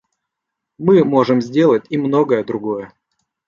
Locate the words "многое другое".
1.99-2.91